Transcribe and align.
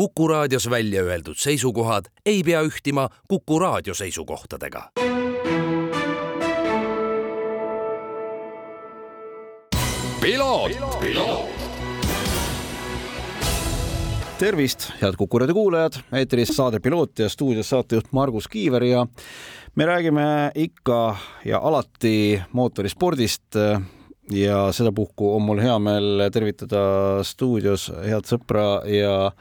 Kuku 0.00 0.28
raadios 0.28 0.70
välja 0.70 1.02
öeldud 1.02 1.36
seisukohad 1.36 2.06
ei 2.26 2.38
pea 2.42 2.62
ühtima 2.64 3.08
Kuku 3.28 3.58
raadio 3.58 3.94
seisukohtadega. 3.94 4.82
tervist, 14.38 14.90
head 15.02 15.16
Kuku 15.18 15.38
raadio 15.38 15.54
kuulajad, 15.54 15.92
eetris 16.12 16.56
saade 16.56 16.80
Piloot 16.80 17.18
ja 17.18 17.28
stuudios 17.28 17.68
saatejuht 17.68 18.12
Margus 18.12 18.48
Kiiver 18.48 18.84
ja 18.84 19.06
me 19.76 19.86
räägime 19.86 20.50
ikka 20.54 21.16
ja 21.44 21.58
alati 21.58 22.42
mootorispordist. 22.52 23.44
Ja 24.32 24.72
sedapuhku 24.72 25.34
on 25.36 25.42
mul 25.42 25.60
hea 25.60 25.78
meel 25.78 26.30
tervitada 26.32 26.80
stuudios 27.22 27.92
head 28.06 28.24
sõpra 28.24 28.80
ja 28.88 29.32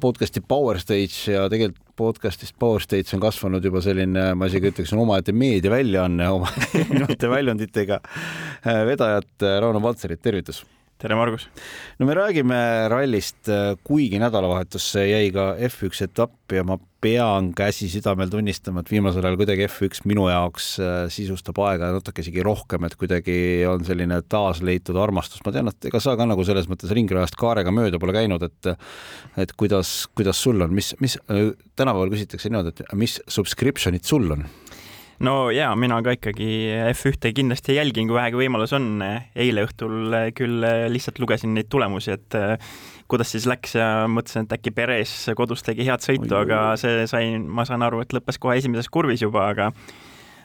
podcast'i 0.00 0.42
Power 0.42 0.80
Stage 0.82 1.34
ja 1.34 1.44
tegelikult 1.50 1.84
podcast'ist 1.98 2.54
Power 2.58 2.82
Stage 2.82 3.16
on 3.16 3.22
kasvanud 3.22 3.64
juba 3.64 3.82
selline, 3.82 4.32
ma 4.38 4.46
isegi 4.46 4.70
ütleksin, 4.70 5.00
omaette 5.02 5.34
meediaväljaanne 5.34 6.28
oma 6.30 6.50
erinevate 6.80 7.30
väljunditega. 7.30 8.00
vedajat 8.86 9.46
Rauno 9.62 9.82
Valtserit, 9.82 10.22
tervitus 10.22 10.62
tere, 10.98 11.14
Margus! 11.14 11.46
no 11.98 12.06
me 12.06 12.14
räägime 12.14 12.58
rallist, 12.90 13.46
kuigi 13.86 14.18
nädalavahetusse 14.18 15.04
jäi 15.06 15.28
ka 15.34 15.52
F1 15.68 16.08
etapp 16.08 16.54
ja 16.54 16.64
ma 16.66 16.78
pean 16.98 17.52
käsi 17.54 17.86
südamel 17.92 18.30
tunnistama, 18.32 18.82
et 18.82 18.90
viimasel 18.90 19.22
ajal 19.22 19.38
kuidagi 19.38 19.68
F1 19.68 20.02
minu 20.10 20.26
jaoks 20.26 20.66
äh, 20.82 20.96
sisustab 21.14 21.60
aega 21.62 21.92
natuke 21.94 22.24
isegi 22.24 22.42
rohkem, 22.42 22.88
et 22.88 22.96
kuidagi 22.98 23.38
on 23.70 23.86
selline 23.86 24.18
taasleitud 24.26 24.98
armastus. 24.98 25.44
ma 25.46 25.54
tean, 25.54 25.70
et 25.70 25.90
ega 25.90 26.02
sa 26.02 26.16
ka 26.18 26.26
nagu 26.26 26.46
selles 26.46 26.66
mõttes 26.70 26.90
ringrajast 26.98 27.38
kaarega 27.38 27.74
mööda 27.74 28.02
pole 28.02 28.16
käinud, 28.18 28.42
et 28.48 28.72
et 29.38 29.54
kuidas, 29.54 30.08
kuidas 30.18 30.42
sul 30.42 30.66
on, 30.66 30.74
mis, 30.74 30.96
mis 30.98 31.14
tänapäeval 31.28 32.10
küsitakse 32.16 32.50
niimoodi, 32.50 32.74
et 32.74 32.98
mis 32.98 33.20
subscription'id 33.30 34.02
sul 34.08 34.26
on? 34.34 34.48
No 35.24 35.50
ja 35.54 35.70
mina 35.78 35.98
ka 36.04 36.14
ikkagi 36.16 36.50
F1-e 36.92 37.32
kindlasti 37.36 37.78
jälgin, 37.78 38.08
kui 38.08 38.16
vähegi 38.18 38.40
võimalus 38.40 38.74
on. 38.76 39.02
eile 39.34 39.64
õhtul 39.66 40.14
küll 40.38 40.66
lihtsalt 40.92 41.18
lugesin 41.22 41.54
neid 41.56 41.70
tulemusi, 41.72 42.14
et 42.14 42.38
eh, 42.38 42.76
kuidas 43.10 43.32
siis 43.34 43.48
läks 43.48 43.74
ja 43.78 43.88
mõtlesin, 44.10 44.46
et 44.46 44.58
äkki 44.58 44.74
Perez 44.74 45.14
kodus 45.36 45.64
tegi 45.66 45.86
head 45.88 46.04
sõitu, 46.04 46.30
aga 46.38 46.76
see 46.80 47.06
sai, 47.10 47.38
ma 47.38 47.66
saan 47.68 47.86
aru, 47.86 48.02
et 48.04 48.14
lõppes 48.14 48.40
kohe 48.40 48.58
esimeses 48.60 48.90
kurvis 48.92 49.24
juba, 49.24 49.48
aga 49.54 49.72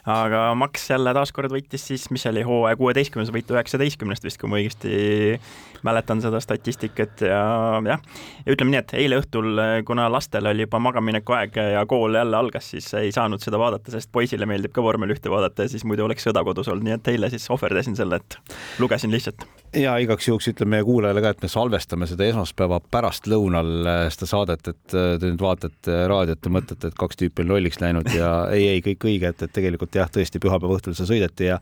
aga 0.09 0.41
Max 0.59 0.89
jälle 0.89 1.13
taaskord 1.15 1.51
võitis 1.53 1.85
siis, 1.87 2.09
mis 2.11 2.25
oli 2.27 2.43
hooaja 2.43 2.75
kuueteistkümnes 2.79 3.31
võit 3.33 3.51
üheksateistkümnest 3.53 4.25
vist, 4.27 4.39
kui 4.41 4.51
ma 4.51 4.59
õigesti 4.59 5.39
mäletan 5.83 6.21
seda 6.23 6.41
statistikat 6.43 7.23
ja 7.27 7.39
jah, 7.87 8.03
ja 8.43 8.55
ütleme 8.55 8.73
nii, 8.73 8.81
et 8.83 8.95
eile 8.99 9.19
õhtul, 9.21 9.63
kuna 9.87 10.09
lastel 10.11 10.47
oli 10.51 10.67
juba 10.67 10.81
magamineku 10.83 11.37
aeg 11.39 11.59
ja 11.77 11.85
kool 11.89 12.19
jälle 12.19 12.39
algas, 12.39 12.71
siis 12.75 12.89
ei 12.99 13.11
saanud 13.15 13.43
seda 13.43 13.59
vaadata, 13.61 13.95
sest 13.95 14.11
poisile 14.11 14.47
meeldib 14.49 14.75
ka 14.75 14.83
vormel 14.83 15.15
ühte 15.15 15.31
vaadata 15.31 15.67
ja 15.67 15.75
siis 15.75 15.87
muidu 15.87 16.07
oleks 16.07 16.27
sõda 16.27 16.43
kodus 16.43 16.71
olnud, 16.71 16.87
nii 16.87 16.97
et 16.99 17.13
eile 17.15 17.31
siis 17.33 17.47
ohverdasin 17.53 17.99
selle, 17.99 18.19
et 18.19 18.39
lugesin 18.83 19.11
lihtsalt. 19.13 19.47
Ja 19.77 19.95
igaks 20.01 20.27
juhuks 20.27 20.47
ütlen 20.51 20.69
meie 20.73 20.85
kuulajale 20.85 21.23
ka, 21.23 21.33
et 21.33 21.43
me 21.43 21.49
salvestame 21.51 22.07
seda 22.09 22.27
esmaspäeva 22.29 22.79
pärastlõunal 22.93 23.89
äh, 23.89 24.03
seda 24.13 24.29
saadet, 24.29 24.69
et 24.73 24.95
äh, 24.97 25.15
te 25.21 25.31
nüüd 25.31 25.43
vaatate 25.43 25.99
raadiot 26.11 26.47
ja 26.47 26.53
mõtlete, 26.53 26.91
et 26.91 26.99
kaks 26.99 27.19
tüüpi 27.19 27.45
on 27.45 27.53
lolliks 27.55 27.81
läinud 27.83 28.09
ja 28.13 28.31
ei, 28.55 28.67
ei 28.75 28.85
kõik 28.85 29.07
õige, 29.09 29.33
et, 29.33 29.45
et 29.47 29.55
tegelikult 29.55 29.97
jah, 29.97 30.11
tõesti 30.13 30.41
pühapäeva 30.43 30.79
õhtul 30.79 30.97
see 30.97 31.09
sõideti 31.09 31.49
ja 31.51 31.59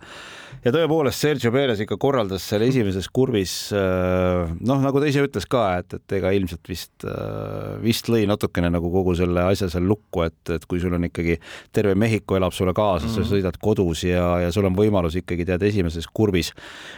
ja 0.61 0.71
tõepoolest 0.73 1.23
Sergio 1.23 1.51
Perez 1.53 1.79
ikka 1.81 1.97
korraldas 2.01 2.43
seal 2.45 2.65
esimeses 2.65 3.07
kurvis 3.13 3.53
äh, 3.75 4.51
noh, 4.59 4.81
nagu 4.83 5.01
ta 5.01 5.09
ise 5.09 5.23
ütles 5.25 5.47
ka, 5.49 5.63
et, 5.81 5.95
et 5.97 6.17
ega 6.19 6.33
ilmselt 6.35 6.69
vist, 6.69 6.93
äh, 7.07 7.77
vist 7.81 8.11
lõi 8.11 8.25
natukene 8.29 8.69
nagu 8.73 8.91
kogu 8.93 9.15
selle 9.17 9.45
asja 9.47 9.71
seal 9.71 9.87
lukku, 9.89 10.25
et, 10.27 10.53
et 10.57 10.67
kui 10.69 10.81
sul 10.83 10.93
on 10.97 11.07
ikkagi 11.07 11.39
terve 11.73 11.95
Mehhiko 11.97 12.37
elab 12.37 12.53
sulle 12.55 12.75
kaasa 12.77 13.07
mm, 13.07 13.13
-hmm. 13.13 13.25
sa 13.25 13.35
sõidad 13.35 13.57
kodus 13.61 14.03
ja, 14.05 14.27
ja 14.45 14.51
sul 14.53 14.67
on 14.69 14.77
võimalus 14.77 15.17
ikkagi 15.21 15.47
tead 15.49 15.63
esimeses 15.65 16.07
kurvis 16.13 16.51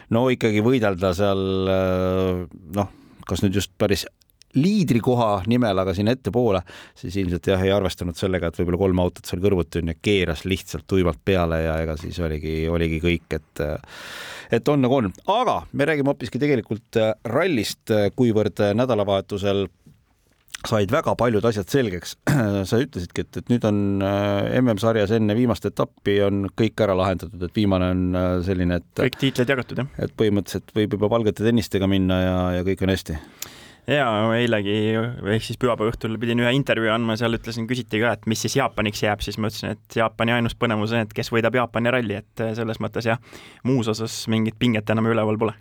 no 0.09 0.25
ikkagi 0.33 0.63
võidelda 0.65 1.02
seal 1.17 1.71
äh, 1.73 2.43
noh, 2.77 2.91
kas 3.27 3.43
nüüd 3.43 3.59
just 3.59 3.73
päris 3.77 4.05
liidrikoha 4.53 5.43
nimel, 5.49 5.79
aga 5.81 5.95
sinna 5.97 6.13
ettepoole, 6.13 6.61
siis 6.97 7.15
ilmselt 7.17 7.47
jah, 7.49 7.61
ei 7.65 7.71
arvestanud 7.73 8.17
sellega, 8.17 8.51
et 8.51 8.59
võib-olla 8.59 8.79
kolm 8.83 9.01
autot 9.01 9.25
seal 9.25 9.41
kõrvuti 9.41 9.81
on 9.81 9.89
ja 9.89 9.97
keeras 9.97 10.43
lihtsalt 10.45 10.85
tuimalt 10.87 11.21
peale 11.25 11.63
ja 11.63 11.79
ega 11.81 11.97
siis 11.97 12.19
oligi, 12.21 12.67
oligi 12.69 13.01
kõik, 13.03 13.39
et 13.39 13.63
et 14.53 14.69
on 14.69 14.83
nagu 14.85 14.99
on, 14.99 15.09
aga 15.33 15.55
me 15.73 15.87
räägime 15.89 16.11
hoopiski 16.11 16.37
tegelikult 16.41 16.99
rallist, 17.25 17.89
kuivõrd 18.13 18.61
nädalavahetusel 18.77 19.65
said 20.67 20.91
väga 20.93 21.15
paljud 21.19 21.45
asjad 21.45 21.69
selgeks. 21.71 22.15
sa 22.69 22.79
ütlesidki, 22.81 23.25
et, 23.25 23.41
et 23.41 23.51
nüüd 23.51 23.65
on 23.67 23.79
MM-sarjas 24.61 25.15
enne 25.17 25.35
viimast 25.37 25.65
etappi 25.69 26.19
on 26.25 26.47
kõik 26.59 26.85
ära 26.85 26.95
lahendatud, 26.97 27.41
et 27.43 27.57
viimane 27.57 27.89
on 27.93 28.05
selline, 28.45 28.79
et 28.81 29.03
kõik 29.05 29.19
tiitlid 29.21 29.55
jagatud, 29.55 29.83
jah? 29.83 29.91
et 30.05 30.15
põhimõtteliselt 30.19 30.73
võib 30.77 30.97
juba 30.97 31.11
palgete 31.13 31.45
tennistega 31.45 31.89
minna 31.89 32.21
ja, 32.21 32.37
ja 32.59 32.65
kõik 32.67 32.85
on 32.85 32.93
hästi 32.93 33.19
ja 33.89 34.07
eilegi 34.37 34.75
ehk 34.95 35.43
siis 35.43 35.59
pühapäeva 35.59 35.91
õhtul 35.91 36.15
pidin 36.21 36.39
ühe 36.43 36.53
intervjuu 36.55 36.93
andma, 36.93 37.17
seal 37.19 37.35
ütlesin, 37.35 37.67
küsiti 37.67 37.99
ka, 37.99 38.13
et 38.15 38.27
mis 38.31 38.39
siis 38.45 38.55
Jaapaniks 38.59 39.03
jääb, 39.03 39.23
siis 39.25 39.37
ma 39.41 39.51
ütlesin, 39.51 39.75
et 39.75 39.99
Jaapani 39.99 40.37
ainus 40.37 40.55
põnevus 40.59 40.95
on, 40.95 41.03
et 41.03 41.13
kes 41.15 41.31
võidab 41.33 41.57
Jaapani 41.59 41.91
ralli, 41.91 42.21
et 42.23 42.45
selles 42.55 42.79
mõttes 42.83 43.09
jah, 43.11 43.19
muus 43.67 43.91
osas 43.91 44.23
mingit 44.31 44.55
pinget 44.59 44.89
enam 44.95 45.11
üleval 45.11 45.39
pole. 45.41 45.57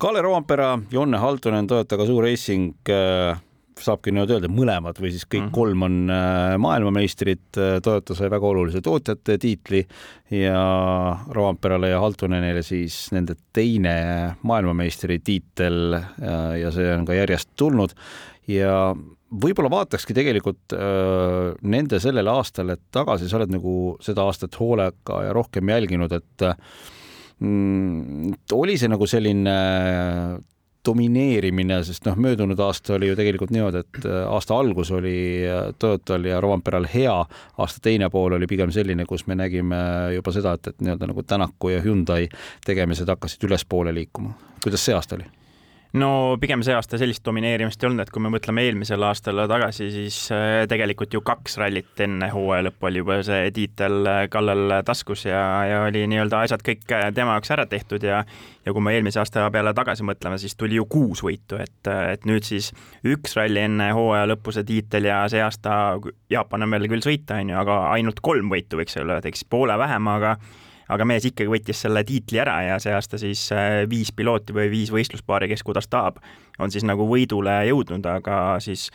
Kalle 0.00 0.22
Roompere, 0.24 0.70
Jonne 0.90 1.20
Haltunen, 1.20 1.68
Toyotaga 1.68 2.08
Suur 2.08 2.24
Racing 2.24 2.88
äh 2.88 3.36
saabki 3.80 4.12
niimoodi 4.12 4.36
öelda, 4.36 4.50
mõlemad 4.52 4.98
või 5.00 5.12
siis 5.14 5.24
kõik 5.26 5.46
mm 5.46 5.48
-hmm. 5.48 5.54
kolm 5.54 5.86
on 5.86 6.10
äh, 6.12 6.56
maailmameistrid. 6.60 7.44
Äh, 7.56 7.78
Toyota 7.82 8.14
sai 8.14 8.30
väga 8.30 8.46
olulise 8.46 8.82
tootjate 8.84 9.38
tiitli 9.38 9.84
ja 10.30 10.62
Roamperale 11.30 11.92
ja 11.92 12.00
Haltunenile 12.00 12.62
siis 12.62 13.08
nende 13.12 13.36
teine 13.52 14.36
maailmameistri 14.42 15.18
tiitel 15.18 15.94
äh, 15.94 16.60
ja 16.60 16.70
see 16.70 16.92
on 16.94 17.06
ka 17.08 17.16
järjest 17.16 17.50
tulnud 17.56 17.96
ja 18.48 18.94
võib-olla 19.32 19.70
vaatakski 19.70 20.14
tegelikult 20.14 20.76
äh, 20.76 21.54
nende 21.62 22.00
sellele 22.00 22.30
aastale 22.30 22.76
tagasi, 22.92 23.28
sa 23.28 23.40
oled 23.40 23.54
nagu 23.54 23.96
seda 24.00 24.26
aastat 24.28 24.58
hoolega 24.60 25.22
ja 25.26 25.32
rohkem 25.32 25.68
jälginud, 25.68 26.12
et 26.12 26.48
mm, 27.40 28.34
oli 28.52 28.76
see 28.78 28.92
nagu 28.92 29.06
selline 29.08 29.56
domineerimine, 30.86 31.78
sest 31.84 32.06
noh, 32.06 32.16
möödunud 32.18 32.58
aasta 32.60 32.96
oli 32.96 33.08
ju 33.08 33.16
tegelikult 33.18 33.52
niimoodi, 33.54 33.82
et 33.84 34.06
äh, 34.06 34.22
aasta 34.28 34.58
algus 34.58 34.90
oli 34.90 35.16
äh, 35.46 35.68
Toyotal 35.78 36.24
ja 36.24 36.40
Rovanperal 36.40 36.86
hea, 36.94 37.14
aasta 37.58 37.82
teine 37.82 38.10
pool 38.10 38.38
oli 38.38 38.48
pigem 38.50 38.72
selline, 38.74 39.06
kus 39.06 39.26
me 39.26 39.38
nägime 39.38 39.82
juba 40.16 40.34
seda, 40.34 40.56
et, 40.58 40.72
et 40.72 40.82
nii-öelda 40.82 41.10
nagu 41.12 41.22
Tänaku 41.22 41.74
ja 41.74 41.84
Hyundai 41.84 42.26
tegemised 42.66 43.08
hakkasid 43.08 43.46
ülespoole 43.48 43.94
liikuma. 43.94 44.34
kuidas 44.64 44.84
see 44.84 44.94
aasta 44.94 45.18
oli? 45.18 45.30
No 45.98 46.38
pigem 46.40 46.62
see 46.64 46.74
aasta 46.76 46.98
sellist 47.00 47.24
domineerimist 47.26 47.82
ei 47.82 47.88
olnud, 47.88 48.02
et 48.04 48.12
kui 48.12 48.22
me 48.24 48.30
mõtleme 48.32 48.64
eelmisele 48.64 49.04
aastale 49.08 49.44
tagasi, 49.50 49.90
siis 49.92 50.16
äh, 50.32 50.62
tegelikult 50.70 51.12
ju 51.12 51.20
kaks 51.24 51.58
rallit 51.60 52.00
enne 52.04 52.30
hooaja 52.32 52.66
lõppu 52.68 52.88
oli 52.88 53.02
juba 53.02 53.18
see 53.26 53.50
tiitel 53.54 54.08
äh, 54.08 54.22
Kallel 54.32 54.78
taskus 54.88 55.26
ja, 55.28 55.42
ja 55.68 55.82
oli 55.90 56.06
nii-öelda 56.08 56.40
asjad 56.46 56.64
kõik 56.64 56.86
äh, 56.96 57.10
tema 57.14 57.36
jaoks 57.36 57.52
ära 57.56 57.66
tehtud 57.68 58.08
ja 58.08 58.22
ja 58.62 58.72
kui 58.72 58.84
me 58.84 58.94
eelmise 58.94 59.20
aasta 59.20 59.48
peale 59.52 59.74
tagasi 59.74 60.06
mõtleme, 60.06 60.38
siis 60.38 60.56
tuli 60.56 60.78
ju 60.78 60.86
kuus 60.90 61.24
võitu, 61.26 61.58
et, 61.60 61.88
et 62.14 62.26
nüüd 62.28 62.46
siis 62.46 62.70
üks 63.04 63.36
ralli 63.36 63.64
enne 63.66 63.90
hooaja 63.92 64.28
lõppu 64.30 64.54
see 64.54 64.64
tiitel 64.68 65.10
ja 65.10 65.24
see 65.32 65.42
aasta 65.42 65.98
Jaapan 66.30 66.64
on 66.64 66.76
veel 66.76 66.88
küll 66.88 67.04
sõita, 67.04 67.40
on 67.42 67.52
ju, 67.52 67.58
aga 67.58 67.80
ainult 67.92 68.22
kolm 68.24 68.52
võitu 68.52 68.78
võiks 68.80 68.96
öelda, 68.96 69.18
et 69.18 69.32
eks 69.32 69.44
poole 69.50 69.76
vähem, 69.78 70.08
aga 70.08 70.36
aga 70.88 71.06
mees 71.08 71.26
ikkagi 71.28 71.50
võttis 71.50 71.82
selle 71.84 72.04
tiitli 72.06 72.40
ära 72.42 72.58
ja 72.66 72.78
see 72.82 72.94
aasta 72.94 73.20
siis 73.20 73.44
äh, 73.54 73.82
viis 73.90 74.12
pilooti 74.16 74.54
või 74.56 74.70
viis 74.72 74.92
võistluspaari, 74.94 75.50
kes 75.52 75.64
kuidas 75.66 75.88
tahab, 75.92 76.20
on 76.58 76.72
siis 76.72 76.86
nagu 76.88 77.06
võidule 77.08 77.62
jõudnud, 77.70 78.06
aga 78.06 78.58
siis 78.62 78.90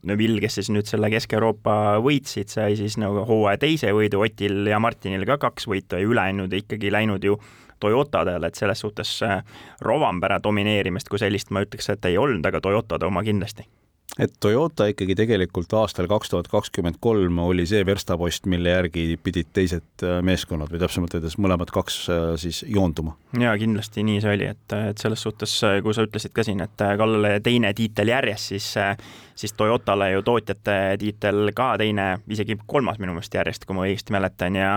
Neville, 0.00 0.40
kes 0.40 0.54
siis 0.56 0.70
nüüd 0.72 0.88
selle 0.88 1.10
Kesk-Euroopa 1.12 1.98
võitsid, 2.00 2.48
sai 2.48 2.76
siis 2.78 2.94
nagu 2.96 3.20
hooaja 3.28 3.58
teise 3.60 3.90
võidu, 3.92 4.22
Otil 4.24 4.70
ja 4.70 4.78
Martinil 4.80 5.26
ka 5.28 5.36
kaks 5.42 5.68
võitu 5.68 6.00
ja 6.00 6.06
ülejäänud 6.08 6.54
ikkagi 6.56 6.92
läinud 6.92 7.24
ju 7.24 7.36
Toyotadele, 7.80 8.48
et 8.48 8.56
selles 8.56 8.80
suhtes 8.80 9.12
äh, 9.24 9.42
Rovanpera 9.84 10.40
domineerimist 10.42 11.08
kui 11.12 11.20
sellist 11.20 11.52
ma 11.52 11.64
ütleks, 11.66 11.92
et 11.92 12.08
ei 12.08 12.16
olnud, 12.20 12.44
aga 12.48 12.64
Toyotade 12.64 13.08
oma 13.08 13.24
kindlasti 13.26 13.68
et 14.18 14.32
Toyota 14.40 14.86
ikkagi 14.90 15.14
tegelikult 15.18 15.72
aastal 15.78 16.08
kaks 16.10 16.32
tuhat 16.32 16.48
kakskümmend 16.50 16.98
kolm 17.00 17.38
oli 17.44 17.66
see 17.68 17.84
verstapost, 17.86 18.48
mille 18.50 18.72
järgi 18.72 19.04
pidid 19.22 19.52
teised 19.56 20.04
äh, 20.06 20.18
meeskonnad 20.26 20.72
või 20.72 20.82
täpsemalt 20.82 21.14
öeldes 21.16 21.38
mõlemad 21.38 21.70
kaks 21.74 22.00
äh, 22.10 22.26
siis 22.40 22.64
joonduma. 22.68 23.16
ja 23.38 23.54
kindlasti 23.58 24.04
nii 24.06 24.20
see 24.24 24.34
oli, 24.34 24.50
et, 24.50 24.76
et 24.90 25.02
selles 25.02 25.22
suhtes, 25.22 25.54
äh, 25.66 25.78
kui 25.84 25.94
sa 25.96 26.06
ütlesid 26.08 26.34
ka 26.34 26.44
siin, 26.46 26.62
et 26.64 26.86
Kallale 27.00 27.38
teine 27.44 27.72
tiitel 27.76 28.12
järjest, 28.14 28.52
siis 28.54 28.70
siis 29.40 29.54
Toyotale 29.56 30.10
ju 30.10 30.22
tootjate 30.22 30.74
tiitel 31.00 31.54
ka 31.56 31.72
teine, 31.80 32.10
isegi 32.28 32.58
kolmas 32.68 32.98
minu 33.00 33.14
meelest 33.16 33.34
järjest, 33.34 33.64
kui 33.64 33.76
ma 33.76 33.86
õigesti 33.86 34.12
mäletan 34.12 34.58
ja 34.58 34.74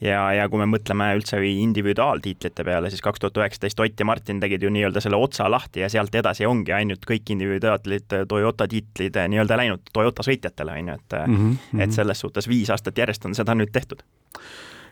ja, 0.00 0.22
ja 0.36 0.48
kui 0.48 0.60
me 0.62 0.68
mõtleme 0.70 1.10
üldse 1.18 1.40
individuaaltiitlite 1.44 2.64
peale, 2.66 2.90
siis 2.92 3.04
kaks 3.04 3.22
tuhat 3.22 3.40
üheksateist 3.42 3.80
Ott 3.80 4.00
ja 4.00 4.06
Martin 4.08 4.40
tegid 4.42 4.64
ju 4.64 4.72
nii-öelda 4.72 5.02
selle 5.04 5.20
otsa 5.20 5.50
lahti 5.50 5.84
ja 5.84 5.90
sealt 5.92 6.14
edasi 6.14 6.46
ongi 6.48 6.74
ainult 6.76 7.04
kõik 7.08 7.34
individuaalid 7.34 8.16
Toyota 8.28 8.68
tiitlid 8.68 9.16
nii-öelda 9.34 9.60
läinud 9.60 9.92
Toyota 9.92 10.26
sõitjatele, 10.26 10.80
on 10.80 10.92
ju, 10.92 10.98
et 10.98 11.16
mm, 11.20 11.38
-hmm. 11.38 11.84
et 11.84 11.92
selles 11.92 12.20
suhtes 12.20 12.48
viis 12.48 12.70
aastat 12.70 12.98
järjest 12.98 13.24
on 13.24 13.34
seda 13.34 13.54
nüüd 13.54 13.72
tehtud. 13.72 14.02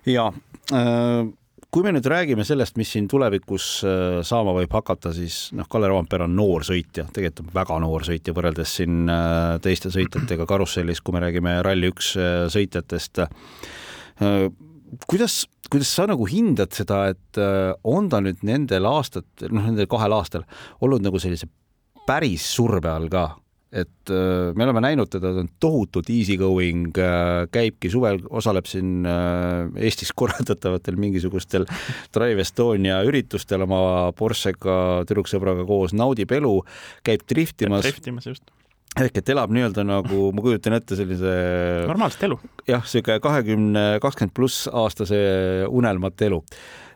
ja 0.07 0.33
äh 0.73 1.29
kui 1.71 1.83
me 1.83 1.93
nüüd 1.93 2.07
räägime 2.09 2.45
sellest, 2.45 2.77
mis 2.81 2.93
siin 2.93 3.09
tulevikus 3.09 3.85
äh, 3.85 4.23
saama 4.25 4.55
võib 4.57 4.73
hakata, 4.73 5.13
siis 5.13 5.51
noh, 5.53 5.69
Kalle 5.69 5.89
Roompere 5.89 6.25
on 6.25 6.37
noor 6.37 6.65
sõitja, 6.65 7.05
tegelikult 7.13 7.53
väga 7.55 7.77
noor 7.85 8.07
sõitja 8.09 8.33
võrreldes 8.33 8.77
siin 8.81 9.09
äh, 9.13 9.59
teiste 9.61 9.93
sõitjatega 9.93 10.47
karussellis, 10.49 11.01
kui 11.01 11.13
me 11.13 11.21
räägime 11.21 11.59
Rally1 11.67 12.49
sõitjatest 12.49 13.21
kuidas, 15.09 15.43
kuidas 15.71 15.91
sa 15.95 16.07
nagu 16.09 16.27
hindad 16.29 16.75
seda, 16.77 17.07
et 17.13 17.41
äh, 17.41 17.73
on 17.89 18.09
ta 18.11 18.23
nüüd 18.25 18.45
nendel 18.47 18.89
aastatel, 18.89 19.53
noh, 19.55 19.67
nendel 19.69 19.89
kahel 19.91 20.17
aastal 20.17 20.47
olnud 20.85 21.05
nagu 21.05 21.21
sellise 21.23 21.49
päris 22.09 22.47
surve 22.55 22.89
all 22.91 23.09
ka, 23.13 23.27
et 23.69 24.13
äh, 24.13 24.51
me 24.57 24.67
oleme 24.67 24.83
näinud 24.85 25.11
teda, 25.13 25.35
ta 25.37 25.45
on 25.45 25.51
tohutult 25.61 26.11
easy 26.15 26.39
going, 26.41 26.91
äh, 27.05 27.47
käibki 27.55 27.93
suvel, 27.93 28.23
osaleb 28.31 28.69
siin 28.71 29.09
Eestis 29.09 30.15
korraldatavatel 30.17 31.01
mingisugustel 31.01 31.69
Drive 32.15 32.47
Estonia 32.47 33.03
üritustel 33.07 33.67
oma 33.69 33.81
Porschega, 34.17 34.79
tüdruksõbraga 35.09 35.69
koos, 35.69 35.97
naudib 35.97 36.33
elu, 36.39 36.55
käib 37.07 37.27
driftimas. 37.29 37.85
driftimas 37.87 38.33
just 38.33 38.49
ehk 38.97 39.21
et 39.21 39.33
elab 39.35 39.53
nii-öelda 39.55 39.85
nagu, 39.87 40.29
ma 40.35 40.45
kujutan 40.45 40.79
ette 40.79 40.97
sellise 40.99 41.33
normaalset 41.87 42.27
elu. 42.29 42.39
jah, 42.69 42.85
sihuke 42.89 43.19
kahekümne, 43.23 43.87
kakskümmend 44.03 44.35
pluss 44.37 44.69
aastase 44.73 45.19
unelmat 45.69 46.29
elu 46.29 46.43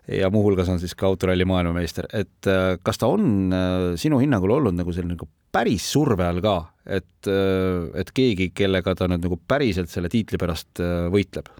ja 0.09 0.31
muuhulgas 0.31 0.69
on 0.69 0.81
siis 0.83 0.95
ka 0.99 1.07
autoralli 1.07 1.45
maailmameister, 1.47 2.09
et 2.13 2.51
äh, 2.51 2.77
kas 2.83 2.99
ta 2.99 3.11
on 3.13 3.53
äh, 3.55 3.93
sinu 4.01 4.19
hinnangul 4.23 4.57
olnud 4.59 4.77
nagu 4.79 4.95
selline 4.95 5.15
nagu 5.17 5.29
päris 5.53 5.87
surve 5.93 6.27
all 6.27 6.41
ka, 6.43 6.57
et, 6.87 7.29
äh, 7.31 7.91
et 8.01 8.11
keegi, 8.15 8.51
kellega 8.57 8.97
ta 8.99 9.09
nüüd 9.11 9.23
nagu 9.29 9.39
päriselt 9.49 9.93
selle 9.93 10.11
tiitli 10.13 10.41
pärast 10.43 10.83
võitleb? 11.13 11.53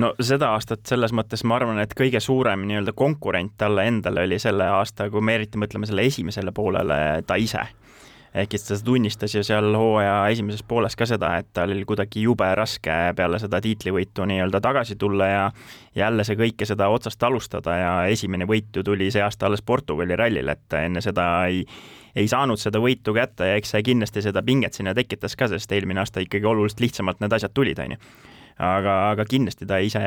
no 0.00 0.12
seda 0.22 0.52
aastat 0.56 0.86
selles 0.90 1.14
mõttes 1.14 1.44
ma 1.46 1.58
arvan, 1.58 1.78
et 1.82 1.94
kõige 1.98 2.22
suurem 2.22 2.66
nii-öelda 2.66 2.94
konkurent 2.98 3.56
talle 3.58 3.86
endale 3.90 4.26
oli 4.26 4.38
selle 4.42 4.66
aasta, 4.70 5.10
kui 5.10 5.22
me 5.22 5.38
eriti 5.38 5.58
mõtleme 5.60 5.86
selle 5.86 6.06
esimesele 6.10 6.54
poolele, 6.56 6.98
ta 7.26 7.38
ise 7.38 7.62
et 8.34 8.50
ta 8.50 8.76
tunnistas 8.84 9.34
ju 9.34 9.42
seal 9.44 9.74
hooaja 9.74 10.28
esimeses 10.30 10.62
pooles 10.62 10.96
ka 10.96 11.06
seda, 11.06 11.36
et 11.38 11.48
tal 11.52 11.70
oli 11.74 11.84
kuidagi 11.84 12.22
jube 12.22 12.46
raske 12.54 12.98
peale 13.16 13.38
seda 13.42 13.60
tiitlivõitu 13.60 14.26
nii-öelda 14.30 14.60
tagasi 14.60 14.96
tulla 14.96 15.26
ja 15.26 15.46
jälle 15.94 16.24
see 16.24 16.38
kõike 16.38 16.68
seda 16.68 16.88
otsast 16.88 17.22
alustada 17.22 17.76
ja 17.76 17.94
esimene 18.06 18.46
võit 18.46 18.76
ju 18.76 18.86
tuli 18.86 19.10
see 19.10 19.22
aasta 19.22 19.46
alles 19.50 19.62
Portugali 19.62 20.16
rallil, 20.16 20.48
et 20.48 20.78
enne 20.78 21.02
seda 21.02 21.30
ei 21.46 21.64
ei 22.16 22.26
saanud 22.28 22.58
seda 22.58 22.80
võitu 22.82 23.14
kätte 23.14 23.46
ja 23.46 23.58
eks 23.58 23.70
see 23.74 23.84
kindlasti 23.86 24.22
seda 24.24 24.42
pinget 24.42 24.74
sinna 24.74 24.94
tekitas 24.98 25.36
ka, 25.38 25.46
sest 25.50 25.72
eelmine 25.72 26.02
aasta 26.02 26.22
ikkagi 26.24 26.46
oluliselt 26.46 26.82
lihtsamalt 26.82 27.20
need 27.22 27.36
asjad 27.36 27.54
tulid, 27.54 27.78
on 27.78 27.94
ju 27.94 28.00
aga, 28.58 28.94
aga 29.10 29.24
kindlasti 29.28 29.68
ta 29.68 29.78
ise 29.82 30.00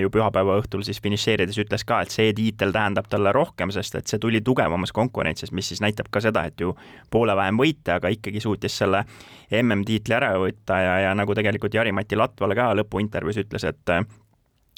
ju 0.00 0.10
pühapäeva 0.12 0.58
õhtul 0.60 0.84
siis 0.86 1.00
finišeerides 1.02 1.58
ütles 1.62 1.84
ka, 1.86 2.00
et 2.04 2.14
see 2.14 2.32
tiitel 2.36 2.72
tähendab 2.74 3.10
talle 3.10 3.32
rohkem, 3.36 3.72
sest 3.74 3.98
et 3.98 4.10
see 4.10 4.22
tuli 4.22 4.40
tugevamas 4.44 4.94
konkurentsis, 4.96 5.52
mis 5.52 5.68
siis 5.72 5.82
näitab 5.84 6.10
ka 6.10 6.22
seda, 6.24 6.46
et 6.50 6.60
ju 6.60 6.74
poole 7.10 7.36
vähem 7.36 7.60
võite, 7.60 7.96
aga 7.96 8.12
ikkagi 8.14 8.42
suutis 8.42 8.78
selle 8.82 9.04
MM-tiitli 9.50 10.16
ära 10.16 10.32
võtta 10.40 10.80
ja, 10.80 10.96
ja 11.06 11.14
nagu 11.18 11.34
tegelikult 11.36 11.74
Jari-Mati 11.74 12.18
Latval 12.18 12.56
ka 12.58 12.72
lõpuintervjuus 12.80 13.44
ütles, 13.44 13.66
et 13.70 13.94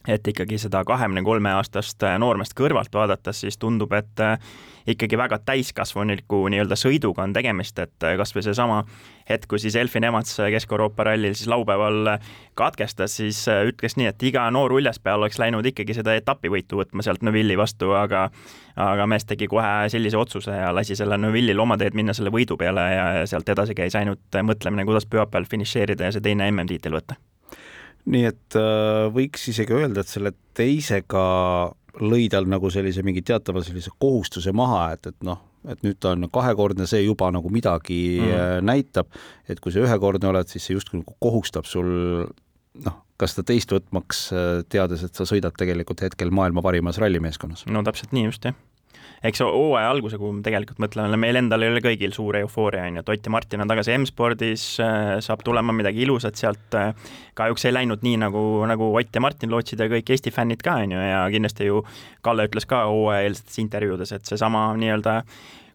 et 0.08 0.28
ikkagi 0.28 0.58
seda 0.58 0.84
kahekümne 0.84 1.22
kolme 1.22 1.52
aastast 1.54 2.02
noormeest 2.18 2.56
kõrvalt 2.58 2.94
vaadates, 2.94 3.44
siis 3.44 3.58
tundub, 3.58 3.92
et 3.92 4.22
ikkagi 4.86 5.18
väga 5.18 5.38
täiskasvanuliku 5.46 6.40
nii-öelda 6.50 6.76
sõiduga 6.78 7.22
on 7.22 7.34
tegemist, 7.36 7.78
et 7.78 8.08
kas 8.18 8.34
või 8.34 8.42
seesama 8.46 8.82
hetk, 9.28 9.46
kui 9.50 9.62
siis 9.62 9.76
Elfin 9.78 10.04
Emats 10.04 10.36
Kesk-Euroopa 10.40 11.06
rallil 11.06 11.36
siis 11.38 11.48
laupäeval 11.50 12.16
katkestas, 12.58 13.16
siis 13.20 13.44
ütles 13.46 13.96
nii, 13.96 14.10
et 14.10 14.26
iga 14.26 14.48
noor 14.50 14.74
uljaspea 14.78 15.14
oleks 15.18 15.38
läinud 15.38 15.66
ikkagi 15.70 15.94
seda 15.98 16.16
etapivõitu 16.18 16.82
võtma 16.82 17.06
sealt 17.06 17.22
Neuvilli 17.22 17.58
vastu, 17.58 17.92
aga 17.98 18.28
aga 18.82 19.06
mees 19.06 19.26
tegi 19.28 19.46
kohe 19.52 19.88
sellise 19.92 20.16
otsuse 20.18 20.54
ja 20.56 20.70
lasi 20.74 20.96
selle 20.96 21.18
Neuvillil 21.20 21.60
oma 21.60 21.76
teed 21.80 21.96
minna 21.98 22.14
selle 22.16 22.32
võidu 22.32 22.56
peale 22.60 22.86
ja 22.94 23.04
sealt 23.28 23.48
edasi 23.52 23.76
käis 23.78 23.96
ainult 23.98 24.40
mõtlemine, 24.42 24.86
kuidas 24.88 25.06
pühapäeval 25.06 25.50
finišeerida 25.50 26.08
ja 26.08 26.16
see 26.16 26.24
teine 26.24 26.50
MM-tiitel 26.50 26.96
võtta 26.96 27.20
nii 28.10 28.26
et 28.26 28.58
äh, 28.58 29.06
võiks 29.14 29.46
isegi 29.52 29.76
öelda, 29.76 30.02
et 30.02 30.10
selle 30.10 30.34
teisega 30.56 31.24
lõi 32.02 32.26
tal 32.32 32.48
nagu 32.48 32.70
sellise 32.72 33.04
mingi 33.04 33.22
teatava 33.26 33.62
sellise 33.64 33.92
kohustuse 34.00 34.54
maha, 34.56 34.92
et, 34.96 35.10
et 35.12 35.26
noh, 35.26 35.42
et 35.68 35.84
nüüd 35.84 36.00
ta 36.02 36.14
on 36.16 36.26
kahekordne, 36.32 36.88
see 36.90 37.04
juba 37.04 37.28
nagu 37.34 37.52
midagi 37.52 38.00
mm. 38.18 38.64
näitab, 38.66 39.12
et 39.46 39.60
kui 39.62 39.74
sa 39.74 39.84
ühekordne 39.84 40.30
oled, 40.32 40.48
siis 40.50 40.64
see 40.66 40.74
justkui 40.78 41.02
nagu 41.02 41.14
kohustab 41.22 41.68
sul 41.68 41.92
noh, 42.86 42.98
kas 43.20 43.36
seda 43.36 43.46
teist 43.52 43.74
võtmaks, 43.74 44.24
äh, 44.34 44.50
teades, 44.72 45.04
et 45.06 45.14
sa 45.14 45.28
sõidad 45.28 45.54
tegelikult 45.58 46.02
hetkel 46.02 46.32
maailma 46.34 46.64
parimas 46.64 46.98
rallimeeskonnas. 47.02 47.68
no 47.70 47.84
täpselt 47.86 48.16
nii 48.16 48.30
just, 48.30 48.48
jah 48.48 48.58
eks 49.22 49.42
hooaja 49.44 49.90
alguse, 49.92 50.18
kui 50.18 50.32
me 50.34 50.42
tegelikult 50.44 50.80
mõtleme, 50.82 51.18
meil 51.20 51.38
endal 51.38 51.62
ei 51.62 51.70
ole 51.72 51.82
kõigil 51.84 52.14
suur 52.14 52.36
eufooria, 52.40 52.86
on 52.88 52.98
ju, 52.98 53.04
et 53.04 53.12
Ott 53.14 53.28
ja 53.28 53.32
Martin 53.34 53.64
on 53.64 53.70
tagasi 53.70 53.94
M-spordis, 53.94 54.66
äh, 54.82 55.14
saab 55.24 55.44
tulema 55.46 55.74
midagi 55.76 56.02
ilusat 56.06 56.40
sealt, 56.40 56.76
äh, 56.78 56.92
kahjuks 57.38 57.68
ei 57.68 57.76
läinud 57.76 58.02
nii, 58.02 58.18
nagu, 58.24 58.44
nagu 58.68 58.92
Ott 58.98 59.14
ja 59.14 59.22
Martin 59.22 59.52
lootsid 59.52 59.80
ja 59.80 59.88
kõik 59.92 60.10
Eesti 60.14 60.34
fännid 60.34 60.62
ka, 60.64 60.80
on 60.82 60.96
ju, 60.96 61.00
ja 61.12 61.24
kindlasti 61.32 61.70
ju 61.70 61.82
Kalle 62.22 62.46
ütles 62.48 62.66
ka 62.68 62.84
hooajaeelsetes 62.90 63.58
intervjuudes, 63.62 64.14
et 64.16 64.26
seesama 64.28 64.70
nii-öelda 64.78 65.22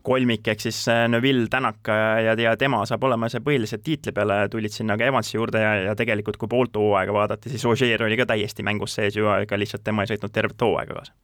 kolmik 0.08 0.48
ehk 0.48 0.62
siis 0.63 0.81
äh, 0.92 1.06
Neville, 1.12 1.48
Tänak 1.52 1.88
ja, 2.24 2.36
ja 2.40 2.56
tema 2.60 2.84
saab 2.88 3.04
olema 3.08 3.30
see 3.31 3.44
põhilised 3.44 3.84
tiitli 3.84 4.13
peale, 4.16 4.44
tulid 4.52 4.75
sinna 4.75 4.96
ka 5.00 5.08
Evansi 5.08 5.36
juurde 5.38 5.63
ja, 5.63 5.74
ja 5.90 5.96
tegelikult 6.00 6.40
kui 6.40 6.52
poolt 6.52 6.75
hooaega 6.80 7.16
vaadata, 7.16 7.52
siis 7.52 7.66
Ogier 7.68 8.04
oli 8.04 8.20
ka 8.20 8.28
täiesti 8.28 8.63
mängus 8.63 8.96
sees 9.00 9.20
ju, 9.20 9.28
ega 9.36 9.60
lihtsalt 9.60 9.84
tema 9.88 10.04
ei 10.04 10.13
sõitnud 10.13 10.36
tervet 10.36 10.68
hooaega 10.68 11.00
kaasa 11.00 11.16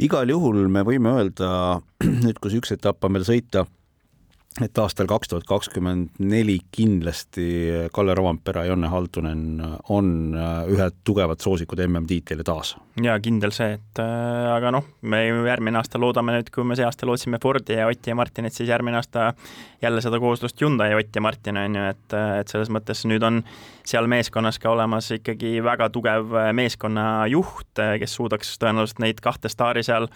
igal 0.00 0.30
juhul 0.30 0.66
me 0.68 0.82
võime 0.86 1.14
öelda 1.18 1.48
nüüd, 2.24 2.38
kus 2.42 2.56
üks 2.58 2.74
etapp 2.74 3.04
on 3.06 3.18
veel 3.18 3.26
sõita, 3.28 3.66
et 4.62 4.78
aastal 4.78 5.08
kaks 5.10 5.30
tuhat 5.30 5.46
kakskümmend 5.48 6.20
neli 6.22 6.60
kindlasti 6.72 7.46
Kalle 7.94 8.14
Rovampere 8.14 8.62
ja 8.62 8.70
Jonne 8.70 8.88
Haldunen 8.88 9.62
on 9.90 10.10
äh, 10.38 10.68
ühed 10.70 11.00
tugevad 11.04 11.42
soosikud 11.42 11.82
MM-tiitlile 11.88 12.46
taas. 12.46 12.76
ja 13.02 13.16
kindel 13.20 13.50
see, 13.54 13.72
et 13.74 14.02
äh, 14.02 14.52
aga 14.54 14.70
noh, 14.76 14.86
me 15.02 15.24
ju 15.26 15.42
järgmine 15.48 15.80
aasta 15.80 15.98
loodame 15.98 16.36
nüüd, 16.36 16.52
kui 16.54 16.66
me 16.66 16.78
see 16.78 16.86
aasta 16.86 17.08
lootsime 17.08 17.40
Fordi 17.42 17.80
ja 17.80 17.88
Otti 17.90 18.12
ja 18.12 18.14
Martinit, 18.14 18.54
siis 18.54 18.70
järgmine 18.70 19.00
aasta 19.00 19.32
jälle 19.82 20.00
seda 20.04 20.22
kooslust 20.22 20.62
Hyundai 20.62 20.92
ja 20.92 21.02
Ott 21.02 21.16
ja 21.16 21.24
Martin 21.24 21.58
on 21.58 21.74
ju, 21.80 21.88
et, 21.90 22.06
äh, 22.14 22.38
et 22.44 22.54
selles 22.54 22.70
mõttes 22.70 23.02
nüüd 23.10 23.26
on 23.26 23.42
seal 23.84 24.06
meeskonnas 24.06 24.62
ka 24.62 24.70
olemas 24.70 25.10
ikkagi 25.18 25.58
väga 25.64 25.90
tugev 25.90 26.30
meeskonnajuht, 26.54 27.82
kes 28.00 28.16
suudaks 28.20 28.54
tõenäoliselt 28.62 29.02
neid 29.02 29.20
kahte 29.24 29.50
staari 29.50 29.82
seal 29.82 30.06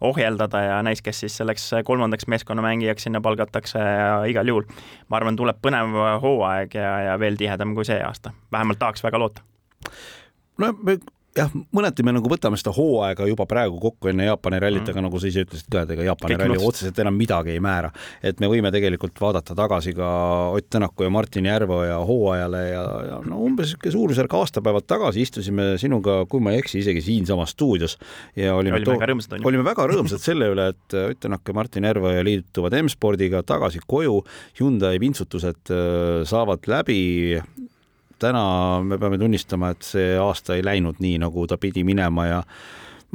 ohjeldada 0.00 0.60
ja 0.62 0.78
näis, 0.82 1.02
kes 1.02 1.20
siis 1.24 1.36
selleks 1.36 1.70
kolmandaks 1.84 2.26
meeskonnamängijaks 2.26 3.08
sinna 3.08 3.20
palgatakse 3.20 3.78
ja 3.78 4.24
igal 4.30 4.48
juhul 4.48 4.66
ma 5.08 5.18
arvan, 5.18 5.36
tuleb 5.36 5.58
põnev 5.62 5.94
hooaeg 6.22 6.74
ja, 6.78 6.92
ja 7.10 7.18
veel 7.20 7.38
tihedam 7.40 7.74
kui 7.74 7.86
see 7.88 7.98
aasta, 8.04 8.32
vähemalt 8.52 8.78
tahaks 8.78 9.02
väga 9.04 9.18
loota. 9.18 9.42
No 10.58 10.72
me 10.82 10.98
jah, 11.38 11.52
mõneti 11.74 12.04
me 12.06 12.14
nagu 12.16 12.30
võtame 12.30 12.58
seda 12.60 12.72
hooaega 12.76 13.26
juba 13.28 13.46
praegu 13.48 13.78
kokku 13.82 14.10
enne 14.12 14.28
Jaapani 14.28 14.60
rallit 14.62 14.84
mm., 14.84 14.92
aga 14.92 15.04
nagu 15.06 15.20
sa 15.20 15.30
ise 15.30 15.44
ütlesid 15.46 15.68
ka, 15.72 15.84
et 15.84 15.92
ega 15.94 16.06
Jaapani 16.10 16.34
Kõik 16.34 16.42
ralli 16.42 16.68
otseselt 16.70 16.98
enam 17.02 17.16
midagi 17.18 17.54
ei 17.54 17.62
määra. 17.62 17.90
et 18.22 18.40
me 18.40 18.50
võime 18.50 18.72
tegelikult 18.74 19.20
vaadata 19.20 19.56
tagasi 19.58 19.94
ka 19.96 20.08
Ott 20.54 20.68
Tänaku 20.70 21.06
ja 21.06 21.10
Martin 21.10 21.46
Järveoja 21.48 21.98
hooajale 22.08 22.62
ja, 22.68 22.82
ja 23.08 23.20
no 23.24 23.40
umbes 23.46 23.72
niisugune 23.72 23.94
suurusjärk 23.94 24.34
aastapäevad 24.40 24.86
tagasi 24.88 25.22
istusime 25.24 25.70
sinuga, 25.80 26.20
kui 26.30 26.42
ma 26.44 26.52
ei 26.54 26.62
eksi, 26.62 26.82
isegi 26.82 27.02
siinsamas 27.04 27.54
stuudios 27.56 27.96
ja 28.36 28.56
olime, 28.56 28.80
olime 28.80 28.92
väga 28.98 29.10
rõõmsad, 29.12 29.38
olime 29.48 29.66
väga 29.66 29.88
rõõmsad 29.92 30.24
selle 30.24 30.50
üle, 30.54 30.70
et 30.74 30.98
Ott 31.04 31.22
Tänak 31.24 31.48
ja 31.48 31.56
Martin 31.56 31.88
Järveoja 31.88 32.24
liituvad 32.26 32.76
M-spordiga 32.82 33.42
tagasi 33.46 33.82
koju, 33.86 34.20
Hyundai 34.60 34.98
vintsutused 35.00 35.72
äh, 35.72 36.22
saavad 36.28 36.68
läbi 36.68 36.98
täna 38.18 38.42
me 38.84 38.98
peame 39.00 39.18
tunnistama, 39.20 39.72
et 39.74 39.86
see 39.86 40.12
aasta 40.20 40.56
ei 40.56 40.64
läinud 40.66 41.00
nii, 41.02 41.18
nagu 41.22 41.46
ta 41.50 41.58
pidi 41.60 41.84
minema 41.86 42.26
ja 42.28 42.40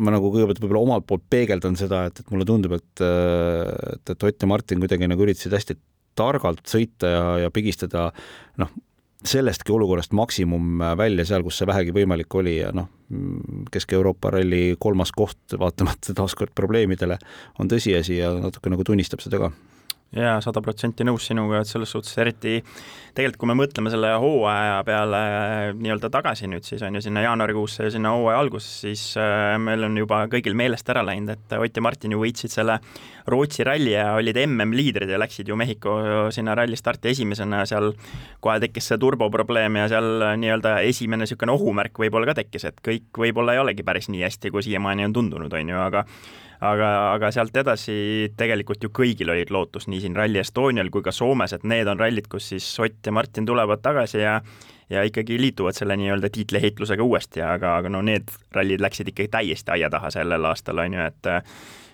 ma 0.01 0.13
nagu 0.15 0.31
kõigepealt 0.33 0.61
võib-olla 0.63 0.85
omalt 0.87 1.07
poolt 1.09 1.25
peegeldan 1.29 1.75
seda, 1.77 2.05
et, 2.09 2.23
et 2.23 2.31
mulle 2.33 2.47
tundub, 2.49 2.73
et, 2.79 3.03
et, 3.03 4.13
et 4.15 4.23
Ott 4.29 4.45
ja 4.45 4.49
Martin 4.49 4.81
kuidagi 4.81 5.09
nagu 5.09 5.25
üritasid 5.25 5.53
hästi 5.53 5.77
targalt 6.17 6.65
sõita 6.69 7.09
ja, 7.09 7.23
ja 7.45 7.51
pigistada 7.53 8.07
noh, 8.61 8.71
sellestki 9.27 9.71
olukorrast 9.71 10.13
maksimum 10.17 10.81
välja 10.97 11.25
seal, 11.27 11.45
kus 11.45 11.59
see 11.59 11.69
vähegi 11.69 11.93
võimalik 11.95 12.33
oli 12.35 12.57
ja 12.59 12.71
noh, 12.75 12.89
Kesk-Euroopa 13.71 14.33
ralli 14.33 14.75
kolmas 14.81 15.13
koht, 15.15 15.55
vaatamata 15.59 16.15
taaskord 16.17 16.53
probleemidele, 16.55 17.19
on 17.61 17.69
tõsiasi 17.71 18.17
ja 18.19 18.33
natuke 18.39 18.73
nagu 18.73 18.85
tunnistab 18.87 19.23
seda 19.23 19.39
ka 19.45 19.53
jaa, 20.17 20.39
sada 20.43 20.61
protsenti 20.63 21.05
nõus 21.07 21.25
sinuga, 21.29 21.61
et 21.63 21.69
selles 21.69 21.91
suhtes 21.93 22.17
eriti 22.21 22.59
tegelikult, 23.13 23.39
kui 23.41 23.49
me 23.49 23.55
mõtleme 23.57 23.91
selle 23.93 24.09
hooaja 24.21 24.81
peale 24.85 25.21
äh, 25.21 25.63
nii-öelda 25.77 26.09
tagasi 26.13 26.49
nüüd 26.49 26.65
siis 26.67 26.81
on 26.85 26.97
ju 26.97 27.01
sinna 27.05 27.23
jaanuarikuusse 27.25 27.87
ja 27.87 27.93
sinna 27.93 28.13
hooaja 28.15 28.41
algusesse, 28.41 28.87
siis 28.87 29.03
äh, 29.21 29.55
meil 29.61 29.85
on 29.87 29.97
juba 29.97 30.23
kõigil 30.31 30.57
meelest 30.57 30.89
ära 30.93 31.05
läinud, 31.05 31.33
et 31.33 31.57
Ott 31.63 31.77
ja 31.77 31.83
Martin 31.85 32.13
ju 32.13 32.21
võitsid 32.21 32.53
selle 32.53 32.79
Rootsi 33.29 33.63
ralli 33.63 33.93
ja 33.93 34.11
olid 34.17 34.37
MM-liidrid 34.41 35.09
ja 35.09 35.19
läksid 35.21 35.47
ju 35.47 35.55
Mehhiko 35.57 35.95
sinna 36.35 36.57
ralli 36.59 36.75
starti 36.75 37.13
esimesena 37.13 37.61
ja 37.61 37.69
seal 37.69 37.93
kohe 38.43 38.57
tekkis 38.63 38.89
see 38.91 38.99
turboprobleem 39.01 39.81
ja 39.81 39.89
seal 39.95 40.29
äh, 40.29 40.37
nii-öelda 40.41 40.79
esimene 40.89 41.23
niisugune 41.23 41.55
ohumärk 41.55 42.01
võib-olla 42.05 42.31
ka 42.31 42.41
tekkis, 42.41 42.69
et 42.69 42.81
kõik 42.85 43.23
võib-olla 43.25 43.55
ei 43.55 43.63
olegi 43.63 43.85
päris 43.85 44.09
nii 44.13 44.25
hästi, 44.25 44.53
kui 44.53 44.65
siiamaani 44.65 45.07
on 45.09 45.17
tundunud, 45.21 45.53
on 45.53 45.75
ju, 45.75 45.83
aga 45.85 46.05
aga, 46.63 46.89
aga 47.13 47.31
sealt 47.35 47.57
edasi 47.59 47.95
tegelikult 48.37 48.83
ju 48.85 48.91
kõigil 48.93 49.31
olid 49.33 49.51
lootus, 49.53 49.87
nii 49.91 50.03
siin 50.03 50.15
Rally 50.17 50.41
Estonial 50.41 50.91
kui 50.93 51.03
ka 51.05 51.13
Soomes, 51.15 51.55
et 51.55 51.65
need 51.67 51.89
on 51.89 51.99
rallid, 51.99 52.29
kus 52.31 52.51
siis 52.53 52.67
Ott 52.83 53.05
ja 53.05 53.13
Martin 53.15 53.47
tulevad 53.49 53.83
tagasi 53.83 54.23
ja 54.23 54.39
ja 54.91 55.01
ikkagi 55.07 55.39
liituvad 55.39 55.73
selle 55.73 55.95
nii-öelda 55.97 56.29
tiitliheitlusega 56.29 57.03
uuesti, 57.03 57.41
aga, 57.41 57.77
aga 57.79 57.89
no 57.89 58.01
need 58.05 58.29
rallid 58.53 58.83
läksid 58.83 59.09
ikkagi 59.09 59.31
täiesti 59.31 59.73
aia 59.73 59.89
taha 59.89 60.11
sellel 60.13 60.45
aastal, 60.45 60.81
on 60.83 60.97
ju, 60.97 61.07
et 61.07 61.31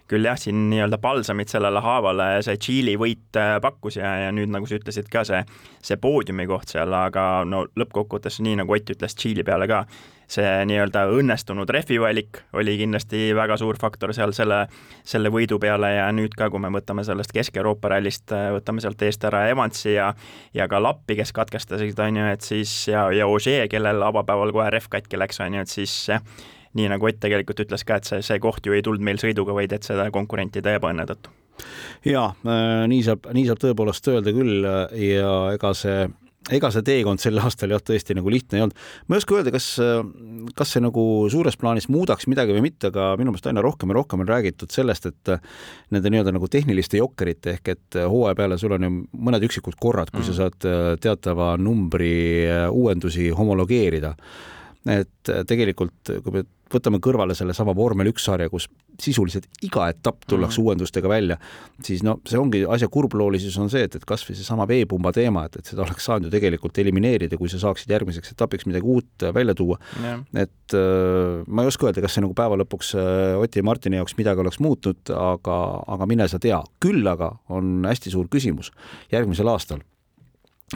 küll 0.10 0.25
jah, 0.25 0.38
siin 0.39 0.68
nii-öelda 0.72 0.98
palsamit 1.01 1.51
sellele 1.51 1.82
haavale 1.86 2.30
see 2.46 2.58
Tšiili 2.58 2.96
võit 3.00 3.38
äh, 3.38 3.58
pakkus 3.62 4.00
ja, 4.00 4.16
ja 4.25 4.32
nüüd, 4.36 4.50
nagu 4.54 4.70
sa 4.70 4.80
ütlesid 4.80 5.10
ka, 5.12 5.24
see, 5.28 5.42
see 5.86 6.00
poodiumi 6.01 6.48
koht 6.50 6.74
seal, 6.74 6.94
aga 6.98 7.46
no 7.46 7.66
lõppkokkuvõttes, 7.80 8.42
nii 8.46 8.62
nagu 8.63 8.74
Ott 8.74 8.89
ütles 8.96 9.16
Tšiili 9.18 9.46
peale 9.46 9.68
ka, 9.70 9.84
see 10.30 10.50
nii-öelda 10.70 11.08
õnnestunud 11.13 11.70
rehvivalik 11.74 12.44
oli 12.58 12.75
kindlasti 12.82 13.30
väga 13.38 13.58
suur 13.62 13.78
faktor 13.82 14.13
seal 14.18 14.34
selle, 14.38 14.63
selle 15.08 15.32
võidu 15.34 15.58
peale 15.62 15.94
ja 15.96 16.10
nüüd 16.13 16.38
ka, 16.38 16.51
kui 16.54 16.62
me 16.62 16.74
võtame 16.74 17.06
sellest 17.06 17.34
Kesk-Euroopa 17.36 17.94
rallist, 17.94 18.30
äh, 18.34 18.50
võtame 18.58 18.82
sealt 18.86 19.01
eest 19.06 19.25
ära 19.30 19.46
Evansi 19.54 19.94
ja 19.96 20.13
ja 20.58 20.68
ka 20.70 20.82
Lappi, 20.82 21.20
kes 21.20 21.34
katkestasid, 21.38 22.00
on 22.01 22.22
ju, 22.22 22.30
et 22.34 22.46
siis 22.46 22.72
ja, 22.89 23.10
ja 23.13 23.30
Ožee, 23.30 23.68
kellel 23.70 24.01
avapäeval 24.10 24.54
kohe 24.56 24.70
rehv 24.74 24.89
katki 24.89 25.22
läks, 25.22 25.42
on 25.46 25.60
ju, 25.60 25.66
et 25.66 25.78
siis 25.80 25.94
jah, 26.10 26.25
nii 26.78 26.90
nagu 26.92 27.10
Ott 27.10 27.20
tegelikult 27.24 27.64
ütles 27.66 27.86
ka, 27.88 27.98
et 27.98 28.10
see, 28.10 28.22
see 28.26 28.40
koht 28.44 28.66
ju 28.66 28.76
ei 28.76 28.86
tulnud 28.86 29.04
meil 29.06 29.22
sõiduga, 29.22 29.56
vaid 29.58 29.74
et 29.74 29.88
seda 29.88 30.10
konkurentide 30.14 30.78
ebaõnne 30.78 31.08
tõttu. 31.10 31.34
jaa, 32.06 32.32
äh, 32.46 32.88
nii 32.92 33.04
saab, 33.04 33.30
nii 33.34 33.48
saab 33.50 33.62
tõepoolest 33.64 34.12
öelda 34.12 34.36
küll 34.36 34.68
ja 34.94 35.36
ega 35.56 35.74
see 35.76 36.08
ega 36.56 36.70
see 36.74 36.86
teekond 36.86 37.22
sel 37.22 37.40
aastal 37.42 37.74
jah, 37.74 37.82
tõesti 37.84 38.16
nagu 38.18 38.32
lihtne 38.32 38.58
ei 38.58 38.64
olnud. 38.66 38.84
ma 39.08 39.16
ei 39.16 39.22
oska 39.22 39.38
öelda, 39.38 39.52
kas, 39.54 39.68
kas 40.58 40.74
see 40.74 40.84
nagu 40.84 41.04
suures 41.32 41.58
plaanis 41.60 41.90
muudaks 41.92 42.30
midagi 42.32 42.56
või 42.56 42.64
mitte, 42.70 42.90
aga 42.94 43.12
minu 43.20 43.34
meelest 43.34 43.50
aina 43.52 43.64
rohkem 43.66 43.92
ja 43.92 44.00
rohkem 44.00 44.24
on 44.24 44.30
räägitud 44.30 44.74
sellest, 44.74 45.10
et 45.10 45.34
nende 45.94 46.14
nii-öelda 46.14 46.34
nagu 46.36 46.50
tehniliste 46.52 47.02
jokkerite 47.02 47.58
ehk 47.58 47.74
et 47.76 48.00
hooaja 48.02 48.38
peale 48.40 48.60
sul 48.62 48.78
on 48.78 48.88
ju 48.88 48.94
mõned 49.30 49.46
üksikud 49.50 49.78
korrad, 49.82 50.14
kui 50.14 50.24
mm. 50.24 50.30
sa 50.30 50.38
saad 50.46 50.70
teatava 51.04 51.52
numbri 51.62 52.48
uuendusi 52.72 53.30
homologeerida 53.36 54.16
et 54.88 55.31
tegelikult, 55.48 56.12
kui 56.24 56.33
me 56.33 56.43
võtame 56.69 57.00
kõrvale 57.03 57.36
sellesama 57.38 57.74
vormel 57.75 58.09
üks 58.12 58.25
sarja, 58.29 58.50
kus 58.51 58.67
sisuliselt 59.00 59.48
iga 59.65 59.88
etapp 59.89 60.25
tullakse 60.27 60.59
mm 60.59 60.62
-hmm. 60.62 60.65
uuendustega 60.67 61.09
välja, 61.09 61.38
siis 61.83 62.03
no 62.03 62.19
see 62.27 62.39
ongi 62.39 62.65
asja 62.67 62.88
kurbloolisus 62.91 63.57
on 63.57 63.69
see, 63.69 63.83
et, 63.88 63.95
et 63.95 64.05
kasvõi 64.05 64.36
seesama 64.36 64.67
veepumba 64.67 65.12
teema, 65.15 65.45
et, 65.45 65.55
et 65.55 65.65
seda 65.65 65.86
oleks 65.86 66.05
saanud 66.05 66.27
ju 66.27 66.31
tegelikult 66.31 66.77
elimineerida, 66.77 67.38
kui 67.38 67.50
sa 67.50 67.59
saaksid 67.59 67.89
järgmiseks 67.89 68.31
etapiks 68.31 68.65
midagi 68.65 68.86
uut 68.86 69.27
välja 69.33 69.55
tuua 69.55 69.79
yeah.. 70.03 70.24
et 70.33 70.75
äh, 70.75 71.43
ma 71.48 71.63
ei 71.63 71.67
oska 71.67 71.88
öelda, 71.88 72.01
kas 72.01 72.13
see 72.13 72.25
nagu 72.25 72.33
päeva 72.33 72.59
lõpuks 72.59 72.95
äh, 72.95 73.39
Oti 73.39 73.59
ja 73.59 73.63
Martini 73.63 73.95
jaoks 73.95 74.17
midagi 74.17 74.39
oleks 74.39 74.59
muutnud, 74.59 75.09
aga, 75.15 75.83
aga 75.88 76.05
mine 76.05 76.27
sa 76.27 76.39
tea. 76.39 76.62
küll 76.79 77.07
aga 77.07 77.38
on 77.50 77.86
hästi 77.88 78.12
suur 78.12 78.27
küsimus 78.27 78.71
järgmisel 79.12 79.48
aastal 79.48 79.79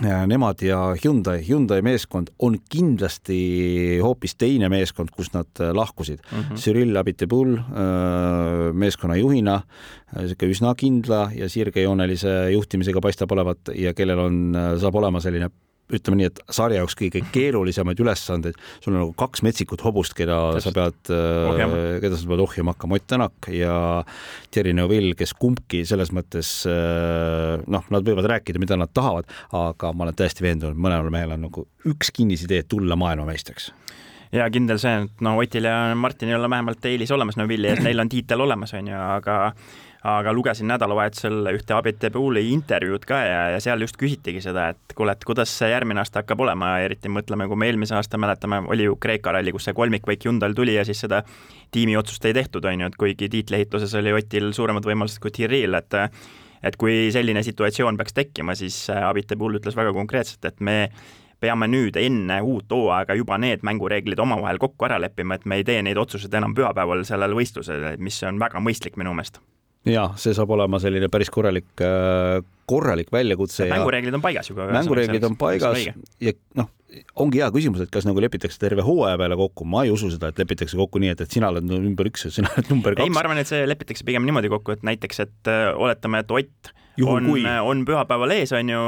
Nemad 0.02 0.62
ja 0.66 0.96
Hyundai, 0.98 1.44
Hyundai 1.46 1.82
meeskond 1.86 2.32
on 2.42 2.56
kindlasti 2.70 4.00
hoopis 4.02 4.34
teine 4.42 4.66
meeskond, 4.74 5.12
kust 5.14 5.36
nad 5.38 5.62
äh, 5.62 5.70
lahkusid 5.70 6.18
mm. 6.20 6.40
-hmm. 6.40 6.56
Cyril 6.58 6.98
Abiteboul 6.98 7.58
äh, 7.58 8.74
meeskonna 8.74 9.16
juhina, 9.16 9.62
niisugune 10.16 10.50
äh, 10.50 10.56
üsna 10.56 10.74
kindla 10.76 11.30
ja 11.36 11.50
sirgejoonelise 11.50 12.52
juhtimisega 12.52 13.02
paistab 13.02 13.32
olevat 13.32 13.70
ja 13.76 13.94
kellel 13.94 14.20
on, 14.20 14.58
saab 14.82 14.96
olema 14.96 15.20
selline 15.20 15.50
ütleme 15.98 16.20
nii, 16.20 16.30
et 16.32 16.42
sarja 16.54 16.82
jaoks 16.82 16.96
kõige 17.00 17.24
keerulisemaid 17.34 18.00
ülesandeid, 18.04 18.58
sul 18.84 18.94
on 18.94 19.00
nagu 19.02 19.16
kaks 19.20 19.44
metsikut 19.46 19.84
hobust, 19.86 20.16
keda 20.18 20.40
Täpselt. 20.58 20.66
sa 20.66 20.76
pead, 20.78 21.14
äh, 21.16 22.00
keda 22.04 22.20
sa 22.20 22.30
pead 22.32 22.44
ohjama 22.46 22.76
hakkama, 22.76 23.00
Ott 23.00 23.08
Tänak 23.14 23.50
ja 23.54 23.76
Thierry 24.52 24.74
Neuville, 24.78 25.16
kes 25.20 25.36
kumbki 25.40 25.84
selles 25.90 26.14
mõttes 26.16 26.56
äh, 26.70 27.62
noh, 27.68 27.88
nad 27.94 28.08
võivad 28.08 28.30
rääkida, 28.36 28.62
mida 28.62 28.78
nad 28.80 28.94
tahavad, 28.94 29.30
aga 29.52 29.94
ma 29.94 30.08
olen 30.08 30.18
täiesti 30.18 30.46
veendunud, 30.46 30.80
mõlemal 30.80 31.14
mehel 31.14 31.38
on 31.38 31.48
nagu 31.50 31.68
üks 31.90 32.14
kinnisidee 32.16 32.64
tulla 32.70 32.98
maailmameistriks 33.00 33.72
ja 34.34 34.50
kindel 34.54 34.82
see, 34.82 35.06
et 35.06 35.24
no 35.26 35.38
Otil 35.42 35.70
ja 35.70 35.78
Martinil 35.96 36.42
on 36.42 36.50
vähemalt 36.50 36.86
eelis 36.90 37.12
olemas 37.14 37.38
Neuvilli 37.40 37.70
ees, 37.70 37.82
neil 37.86 38.02
on 38.02 38.12
tiitel 38.12 38.42
olemas, 38.42 38.74
on 38.78 38.90
ju, 38.90 39.00
aga 39.00 39.40
aga 40.04 40.34
lugesin 40.36 40.68
nädalavahetusel 40.68 41.48
ühte 41.54 41.76
Abit 41.78 42.04
Ebeuli 42.04 42.42
intervjuud 42.52 43.06
ka 43.08 43.22
ja, 43.24 43.44
ja 43.54 43.60
seal 43.64 43.86
just 43.86 43.96
küsitigi 44.00 44.42
seda, 44.44 44.68
et 44.74 44.96
kuule, 44.98 45.16
et 45.16 45.24
kuidas 45.24 45.54
see 45.62 45.70
järgmine 45.72 46.02
aasta 46.02 46.20
hakkab 46.20 46.44
olema, 46.44 46.74
eriti 46.84 47.12
mõtleme, 47.12 47.48
kui 47.48 47.60
me 47.60 47.70
eelmise 47.72 47.96
aasta 47.96 48.20
mäletame, 48.20 48.60
oli 48.74 48.90
ju 48.90 48.98
Kreeka 49.00 49.32
ralli, 49.38 49.54
kus 49.56 49.70
see 49.70 49.78
kolmikvõik 49.78 50.28
Hyundai'l 50.28 50.58
tuli 50.58 50.76
ja 50.76 50.84
siis 50.84 51.06
seda 51.06 51.22
tiimi 51.72 51.96
otsust 51.96 52.28
ei 52.28 52.36
tehtud, 52.36 52.68
on 52.68 52.84
ju, 52.84 52.92
et 52.92 53.00
kuigi 53.00 53.32
tiitliehituses 53.32 53.96
oli 54.02 54.12
Otil 54.18 54.52
suuremad 54.52 54.84
võimalused 54.92 55.24
kui 55.24 55.32
Thierry'l, 55.32 55.80
et 55.80 56.00
et 56.64 56.76
kui 56.80 57.10
selline 57.12 57.42
situatsioon 57.44 57.98
peaks 58.00 58.16
tekkima, 58.16 58.56
siis 58.56 58.86
Abit 58.92 59.34
Ebul 59.36 59.60
ütles 59.60 59.76
väga 59.76 59.92
konkreetselt, 59.96 60.44
et 60.48 60.62
me 60.64 60.78
peame 61.44 61.68
nüüd 61.72 61.98
enne 62.00 62.40
uut 62.42 62.72
hooaega 62.72 63.18
juba 63.20 63.40
need 63.42 63.66
mängureeglid 63.68 64.20
omavahel 64.24 64.62
kokku 64.64 64.88
ära 64.90 65.02
leppima, 65.04 65.40
et 65.40 65.50
me 65.50 65.60
ei 65.60 65.68
tee 65.68 65.82
neid 65.86 66.00
otsuseid 66.00 66.40
enam 66.40 66.56
pühapäeval 66.58 67.04
sellel 67.08 67.36
võistlusel, 67.38 67.94
mis 68.00 68.22
on 68.28 68.40
väga 68.42 68.64
mõistlik 68.64 69.00
minu 69.00 69.16
meelest 69.18 69.42
ja 69.90 70.06
see 70.20 70.36
saab 70.36 70.54
olema 70.56 70.80
selline 70.80 71.10
päris 71.12 71.32
korralik, 71.34 71.72
äh, 71.84 72.40
korralik 72.70 73.12
väljakutse. 73.12 73.68
mängureeglid 73.72 74.16
on 74.16 74.24
paigas 74.24 74.50
juba. 74.50 74.70
mängureeglid 74.72 75.24
on 75.28 75.36
paigas 75.38 75.88
ja 76.24 76.34
noh, 76.60 76.70
ongi 77.20 77.42
hea 77.42 77.50
küsimus, 77.52 77.84
et 77.84 77.92
kas 77.92 78.08
nagu 78.08 78.22
lepitakse 78.24 78.60
terve 78.62 78.86
hooaja 78.86 79.18
peale 79.20 79.38
kokku, 79.40 79.68
ma 79.68 79.84
ei 79.84 79.92
usu 79.92 80.12
seda, 80.14 80.32
et 80.32 80.40
lepitakse 80.40 80.80
kokku 80.80 81.02
nii, 81.04 81.12
et, 81.16 81.26
et 81.26 81.36
sina 81.36 81.52
oled 81.52 81.68
number 81.68 82.10
üks 82.12 82.28
ja 82.28 82.32
sina 82.38 82.52
oled 82.54 82.72
number 82.72 82.96
kaks. 82.96 83.08
ei, 83.08 83.14
ma 83.14 83.24
arvan, 83.24 83.42
et 83.44 83.50
see 83.50 83.66
lepitakse 83.68 84.08
pigem 84.08 84.28
niimoodi 84.30 84.52
kokku, 84.54 84.78
et 84.78 84.88
näiteks, 84.88 85.24
et 85.26 85.52
äh, 85.52 85.68
oletame, 85.76 86.24
et 86.24 86.32
Ott 86.34 86.74
on 87.02 87.26
kui..., 87.26 87.44
on 87.62 87.84
pühapäeval 87.88 88.34
ees, 88.36 88.52
on 88.54 88.70
ju, 88.70 88.82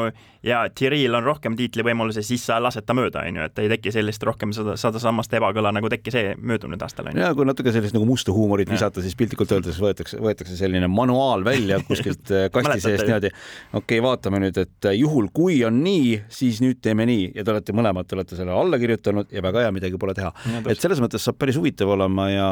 ja 0.45 0.61
Thierry'l 0.69 1.17
on 1.17 1.25
rohkem 1.25 1.55
tiitlivõimalusi, 1.57 2.23
siis 2.25 2.43
sa 2.45 2.57
lased 2.61 2.85
ta 2.85 2.95
mööda, 2.97 3.23
on 3.25 3.39
ju, 3.39 3.47
et 3.49 3.61
ei 3.63 3.69
teki 3.71 3.93
sellist 3.95 4.23
rohkem 4.27 4.53
sada 4.53 5.01
sammast 5.01 5.33
ebakõla, 5.33 5.71
nagu 5.75 5.89
tekkis 5.91 6.17
möödunud 6.37 6.81
aastal, 6.85 7.09
on 7.09 7.17
ju. 7.17 7.23
ja 7.23 7.31
kui 7.37 7.47
natuke 7.47 7.73
sellist 7.75 7.97
nagu 7.97 8.07
musta 8.09 8.33
huumorit 8.35 8.69
visata, 8.71 9.03
siis 9.05 9.17
piltlikult 9.17 9.55
öeldes 9.57 9.79
võetakse, 9.81 10.19
võetakse 10.21 10.57
selline 10.59 10.89
manuaal 10.91 11.45
välja 11.47 11.81
kuskilt 11.87 12.33
äh, 12.33 12.47
kasti 12.55 12.79
seest 12.85 13.07
niimoodi. 13.07 13.33
okei 13.73 13.81
okay,, 13.81 14.03
vaatame 14.05 14.43
nüüd, 14.45 14.61
et 14.61 14.89
äh, 14.91 14.97
juhul 14.99 15.31
kui 15.33 15.61
on 15.67 15.81
nii, 15.85 16.25
siis 16.29 16.61
nüüd 16.63 16.81
teeme 16.85 17.07
nii 17.09 17.31
ja 17.35 17.45
te 17.45 17.55
olete 17.55 17.75
mõlemad, 17.75 18.09
te 18.09 18.19
olete 18.19 18.37
selle 18.37 18.53
alla 18.55 18.79
kirjutanud 18.81 19.33
ja 19.33 19.43
väga 19.45 19.65
hea, 19.65 19.75
midagi 19.75 20.01
pole 20.01 20.13
teha. 20.17 20.33
et 20.63 20.81
selles 20.81 21.01
mõttes 21.03 21.25
saab 21.25 21.39
päris 21.41 21.57
huvitav 21.59 21.95
olema 21.97 22.29
ja 22.29 22.49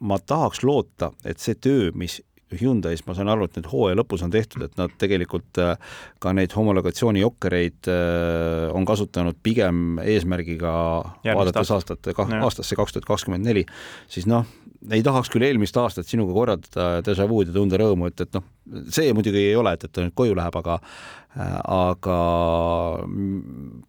ma 0.00 0.20
tahaks 0.20 0.64
loota, 0.64 1.12
et 1.28 1.42
see 1.42 1.58
töö, 1.60 1.90
mis 1.98 2.22
Hyundai's 2.52 3.04
ma 3.06 3.14
saan 3.16 3.30
aru, 3.32 3.48
et 3.48 3.56
nüüd 3.58 3.68
hooaja 3.70 3.98
lõpus 3.98 4.24
on 4.24 4.32
tehtud, 4.34 4.64
et 4.66 4.76
nad 4.78 4.92
tegelikult 5.00 5.60
äh, 5.62 5.74
ka 6.22 6.34
neid 6.36 6.52
homologatsiooni 6.54 7.22
jokkereid 7.22 7.90
äh, 7.90 8.68
on 8.74 8.86
kasutanud 8.88 9.38
pigem 9.42 9.98
eesmärgiga 10.04 10.74
vaadates 11.24 11.72
aastat, 11.74 12.12
aastasse 12.14 12.78
kaks 12.78 12.96
tuhat 12.96 13.08
kakskümmend 13.08 13.48
neli, 13.48 13.64
siis 14.10 14.28
noh, 14.30 14.46
ei 14.92 15.02
tahaks 15.04 15.30
küll 15.32 15.46
eelmist 15.46 15.76
aastat 15.80 16.08
sinuga 16.08 16.36
korraldada 16.36 17.02
déjà 17.06 17.26
vu'd 17.28 17.48
ja 17.50 17.56
tunda 17.56 17.80
rõõmu, 17.80 18.10
et, 18.12 18.26
et 18.26 18.36
noh, 18.36 18.44
see 18.92 19.12
muidugi 19.16 19.48
ei 19.48 19.56
ole, 19.56 19.74
et, 19.76 19.86
et 19.86 19.92
ta 19.94 20.04
nüüd 20.04 20.14
koju 20.16 20.36
läheb, 20.36 20.60
aga 20.60 20.78
äh, 20.78 21.58
aga 21.64 22.18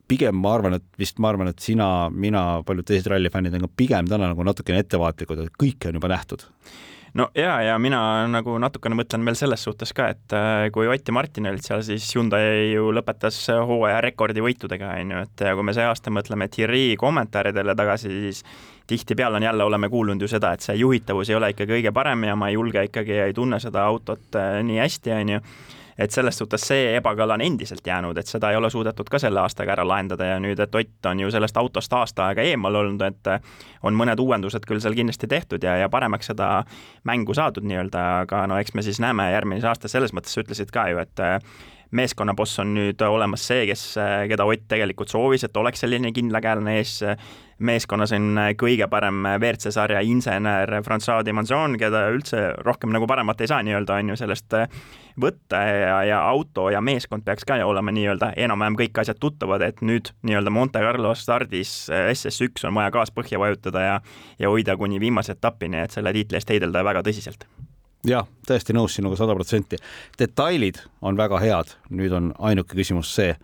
pigem 0.09 0.39
ma 0.41 0.55
arvan, 0.55 0.79
et 0.79 0.87
vist 1.01 1.19
ma 1.19 1.33
arvan, 1.33 1.51
et 1.51 1.61
sina, 1.63 2.09
mina, 2.09 2.47
paljud 2.65 2.87
teised 2.87 3.11
rallifännid 3.11 3.59
on 3.59 3.67
ka 3.67 3.73
pigem 3.83 4.09
täna 4.09 4.31
nagu 4.31 4.47
natukene 4.47 4.81
ettevaatlikud, 4.85 5.45
et 5.45 5.59
kõike 5.59 5.91
on 5.91 5.99
juba 5.99 6.15
nähtud 6.15 6.47
no 7.15 7.29
ja, 7.35 7.55
ja 7.63 7.75
mina 7.81 7.99
nagu 8.31 8.57
natukene 8.61 8.97
mõtlen 8.99 9.25
veel 9.27 9.37
selles 9.39 9.63
suhtes 9.67 9.93
ka, 9.95 10.09
et 10.15 10.35
äh, 10.35 10.67
kui 10.75 10.89
Ott 10.91 11.07
ja 11.07 11.15
Martin 11.15 11.49
olid 11.51 11.65
seal, 11.65 11.83
siis 11.87 12.07
Hyundai 12.15 12.71
ju 12.73 12.91
lõpetas 12.95 13.39
hooaja 13.67 14.01
rekordivõitudega, 14.05 14.95
on 15.01 15.15
ju, 15.15 15.25
et 15.27 15.45
kui 15.57 15.67
me 15.67 15.75
see 15.75 15.87
aasta 15.87 16.13
mõtleme 16.13 16.49
Thierry 16.51 16.87
kommentaaridele 16.99 17.75
tagasi, 17.77 18.11
siis 18.27 18.43
tihtipeale 18.87 19.39
on 19.39 19.47
jälle, 19.47 19.63
oleme 19.63 19.89
kuulnud 19.89 20.21
ju 20.21 20.29
seda, 20.29 20.53
et 20.53 20.65
see 20.65 20.77
juhitavus 20.77 21.31
ei 21.31 21.39
ole 21.39 21.49
ikka 21.53 21.67
kõige 21.69 21.93
parem 21.95 22.27
ja 22.27 22.35
ma 22.37 22.51
ei 22.51 22.59
julge 22.59 22.85
ikkagi, 22.89 23.17
ei 23.29 23.33
tunne 23.33 23.59
seda 23.63 23.87
autot 23.89 24.37
äh, 24.39 24.59
nii 24.65 24.83
hästi, 24.83 25.15
on 25.15 25.35
ju 25.37 25.41
et 25.97 26.11
selles 26.11 26.37
suhtes 26.37 26.67
see 26.67 26.95
ebakõla 26.97 27.37
on 27.37 27.43
endiselt 27.45 27.87
jäänud, 27.87 28.17
et 28.17 28.27
seda 28.27 28.51
ei 28.51 28.59
ole 28.59 28.69
suudetud 28.69 29.09
ka 29.11 29.19
selle 29.21 29.39
aastaga 29.41 29.75
ära 29.75 29.85
lahendada 29.87 30.27
ja 30.33 30.39
nüüd, 30.43 30.59
et 30.59 30.75
Ott 30.75 31.05
on 31.11 31.19
ju 31.19 31.31
sellest 31.31 31.57
autost 31.57 31.93
aasta 31.93 32.27
aega 32.27 32.43
eemal 32.43 32.75
olnud, 32.75 33.01
et 33.01 33.29
on 33.83 33.95
mõned 33.95 34.19
uuendused 34.19 34.67
küll 34.67 34.81
seal 34.83 34.97
kindlasti 34.97 35.27
tehtud 35.31 35.63
ja, 35.63 35.77
ja 35.79 35.89
paremaks 35.89 36.33
seda 36.33 36.49
mängu 37.07 37.33
saadud 37.33 37.63
nii-öelda, 37.63 38.03
aga 38.25 38.43
no 38.47 38.59
eks 38.59 38.75
me 38.75 38.83
siis 38.83 38.99
näeme 38.99 39.29
järgmises 39.31 39.69
aastas, 39.71 39.95
selles 39.95 40.13
mõttes 40.13 40.35
sa 40.35 40.43
ütlesid 40.43 40.73
ka 40.75 40.89
ju, 40.91 40.99
et 40.99 41.23
meeskonnaboss 41.91 42.59
on 42.63 42.73
nüüd 42.75 43.01
olemas 43.07 43.45
see, 43.47 43.65
kes, 43.69 43.83
keda 44.29 44.45
Ott 44.45 44.67
tegelikult 44.69 45.11
soovis, 45.11 45.43
et 45.45 45.57
oleks 45.57 45.83
selline 45.83 46.11
kindlakäeline 46.15 46.77
ees. 46.79 46.99
meeskonnas 47.59 48.11
on 48.11 48.39
kõige 48.59 48.87
parem 48.91 49.23
WRC 49.37 49.71
sarja 49.71 50.01
insener 50.03 50.81
Francois 50.83 51.23
Dimanson, 51.25 51.77
keda 51.79 52.09
üldse 52.11 52.49
rohkem 52.65 52.91
nagu 52.91 53.07
paremat 53.07 53.41
ei 53.41 53.47
saa 53.47 53.61
nii-öelda, 53.63 53.95
on 53.95 54.09
ju, 54.09 54.15
sellest 54.19 54.55
võtta 55.21 55.61
ja, 55.63 55.99
ja 56.03 56.21
auto 56.27 56.67
ja 56.69 56.81
meeskond 56.81 57.23
peaks 57.23 57.47
ka 57.47 57.61
olema 57.63 57.93
nii-öelda 57.95 58.33
enam-vähem 58.35 58.75
kõik 58.81 58.99
asjad 58.99 59.21
tuttavad, 59.23 59.63
et 59.63 59.79
nüüd 59.81 60.11
nii-öelda 60.27 60.51
Monte 60.51 60.83
Carlo 60.83 61.13
stardis 61.15 61.87
SS1 61.91 62.67
on 62.67 62.75
vaja 62.75 62.91
gaas 62.91 63.15
põhja 63.15 63.39
vajutada 63.39 63.85
ja 63.87 64.01
ja 64.39 64.51
hoida 64.51 64.75
kuni 64.77 64.99
viimase 64.99 65.31
etapini, 65.37 65.79
et 65.85 65.95
selle 65.95 66.13
tiitli 66.13 66.41
eest 66.41 66.51
heidelda 66.51 66.83
väga 66.83 67.05
tõsiselt 67.07 67.47
jah, 68.09 68.27
täiesti 68.47 68.75
nõus 68.75 68.95
sinuga 68.97 69.17
sada 69.19 69.35
protsenti. 69.35 69.79
detailid 70.19 70.81
on 71.01 71.17
väga 71.17 71.41
head, 71.43 71.75
nüüd 71.89 72.13
on 72.15 72.33
ainuke 72.39 72.77
küsimus 72.77 73.13
see, 73.15 73.35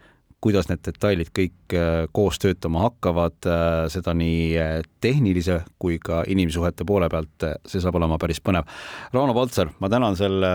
kuidas 0.41 0.67
need 0.71 0.81
detailid 0.81 1.29
kõik 1.35 1.75
äh, 1.77 2.07
koos 2.15 2.39
töötama 2.41 2.81
hakkavad, 2.87 3.37
äh, 3.45 3.85
seda 3.93 4.13
nii 4.17 4.57
äh, 4.57 4.71
tehnilise 5.03 5.59
kui 5.81 5.99
ka 6.01 6.23
inimsuhete 6.29 6.85
poole 6.87 7.09
pealt, 7.13 7.45
see 7.69 7.81
saab 7.83 7.99
olema 7.99 8.17
päris 8.21 8.41
põnev. 8.43 8.65
Rauno 9.13 9.35
Paltser, 9.37 9.69
ma 9.81 9.89
tänan 9.91 10.17
selle 10.17 10.51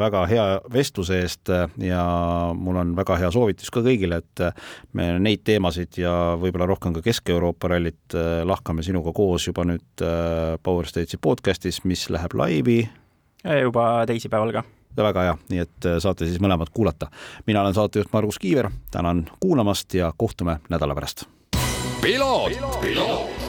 väga 0.00 0.24
hea 0.28 0.46
vestluse 0.72 1.22
eest 1.24 1.52
ja 1.80 2.04
mul 2.56 2.80
on 2.82 2.94
väga 2.96 3.18
hea 3.22 3.32
soovitus 3.32 3.72
ka 3.72 3.84
kõigile, 3.84 4.20
et 4.20 4.44
me 4.96 5.14
neid 5.22 5.44
teemasid 5.48 6.00
ja 6.02 6.12
võib-olla 6.40 6.68
rohkem 6.68 6.96
ka 6.96 7.04
Kesk-Euroopa 7.04 7.72
rallit 7.72 8.16
lahkame 8.48 8.84
sinuga 8.84 9.14
koos 9.16 9.48
juba 9.48 9.64
nüüd 9.68 10.04
Power 10.62 10.88
Stage'i 10.88 11.20
podcastis, 11.20 11.82
mis 11.88 12.08
läheb 12.12 12.36
laivi 12.36 12.82
juba 13.62 14.06
teisipäeval 14.06 14.52
ka. 14.52 14.64
väga 14.96 15.22
hea, 15.22 15.36
nii 15.50 15.62
et 15.64 15.86
äh, 15.86 15.98
saate 15.98 16.26
siis 16.26 16.40
mõlemad 16.40 16.70
kuulata. 16.72 17.10
mina 17.46 17.62
olen 17.62 17.74
saatejuht 17.74 18.12
Margus 18.12 18.38
Kiiver, 18.38 18.70
tänan 18.90 19.28
kuulamast 19.40 19.94
ja 19.94 20.12
kohtume 20.16 20.58
nädala 20.68 20.94
pärast. 20.94 21.24
piloot, 22.02 22.52
piloot 22.80 23.41